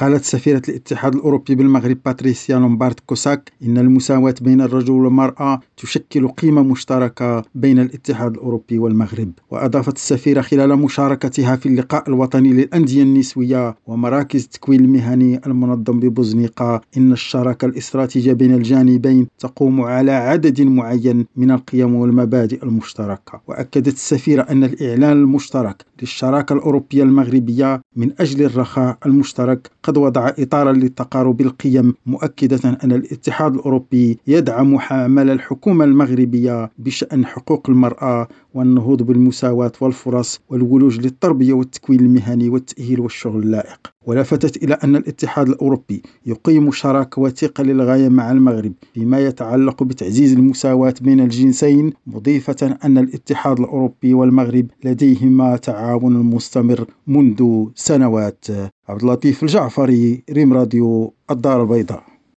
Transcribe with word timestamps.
قالت 0.00 0.24
سفيرة 0.24 0.62
الاتحاد 0.68 1.14
الأوروبي 1.14 1.54
بالمغرب 1.54 1.98
باتريسيا 2.04 2.56
لومبارد 2.58 3.00
كوساك 3.06 3.52
إن 3.62 3.78
المساواة 3.78 4.34
بين 4.40 4.60
الرجل 4.60 4.92
والمرأة 4.92 5.60
تشكل 5.76 6.28
قيمة 6.28 6.62
مشتركة 6.62 7.44
بين 7.54 7.78
الاتحاد 7.78 8.34
الأوروبي 8.34 8.78
والمغرب. 8.78 9.32
وأضافت 9.50 9.96
السفيرة 9.96 10.40
خلال 10.40 10.76
مشاركتها 10.78 11.56
في 11.56 11.66
اللقاء 11.66 12.08
الوطني 12.08 12.52
للأندية 12.52 13.02
النسوية 13.02 13.76
ومراكز 13.86 14.44
التكوين 14.44 14.80
المهني 14.80 15.40
المنظم 15.46 16.00
ببوزنيقة 16.00 16.80
إن 16.96 17.12
الشراكة 17.12 17.64
الاستراتيجية 17.66 18.32
بين 18.32 18.54
الجانبين 18.54 19.26
تقوم 19.38 19.80
على 19.80 20.12
عدد 20.12 20.60
معين 20.60 21.26
من 21.36 21.50
القيم 21.50 21.94
والمبادئ 21.94 22.62
المشتركة. 22.64 23.40
وأكدت 23.48 23.94
السفيرة 23.94 24.42
أن 24.42 24.64
الإعلان 24.64 25.12
المشترك 25.12 25.84
للشراكة 26.00 26.52
الأوروبية 26.52 27.02
المغربية 27.02 27.80
من 27.96 28.10
أجل 28.20 28.44
الرخاء 28.44 28.98
المشترك 29.06 29.70
قد 29.82 29.98
وضع 29.98 30.28
إطارا 30.38 30.72
لتقارب 30.72 31.40
القيم 31.40 31.94
مؤكدة 32.06 32.78
أن 32.84 32.92
الاتحاد 32.92 33.54
الأوروبي 33.54 34.18
يدعم 34.26 34.78
حمل 34.78 35.30
الحكومة 35.30 35.84
المغربية 35.84 36.70
بشأن 36.78 37.26
حقوق 37.26 37.70
المرأة 37.70 38.28
والنهوض 38.54 39.02
بالمساواة 39.02 39.72
والفرص 39.80 40.40
والولوج 40.48 41.00
للتربية 41.00 41.52
والتكوين 41.52 42.00
المهني 42.00 42.48
والتأهيل 42.48 43.00
والشغل 43.00 43.42
اللائق. 43.42 43.78
ولفتت 44.06 44.62
إلى 44.64 44.74
أن 44.84 44.96
الاتحاد 44.96 45.48
الأوروبي 45.48 46.02
يقيم 46.26 46.70
شراكة 46.72 47.22
وثيقة 47.22 47.64
للغاية 47.64 48.08
مع 48.08 48.30
المغرب 48.30 48.72
فيما 48.94 49.20
يتعلق 49.20 49.82
بتعزيز 49.82 50.32
المساواة 50.32 50.94
بين 51.00 51.20
الجنسين 51.20 51.92
مضيفة 52.06 52.78
أن 52.84 52.98
الاتحاد 52.98 53.60
الأوروبي 53.60 54.14
والمغرب 54.14 54.66
لديهما 54.84 55.56
تعاون 55.56 55.89
مستمر 55.98 56.84
منذ 57.06 57.66
سنوات. 57.74 58.44
عبد 58.88 59.02
اللطيف 59.02 59.42
الجعفري 59.42 60.22
ريم 60.30 60.52
راديو 60.52 61.14
الدار 61.30 61.62
البيضاء. 61.62 62.09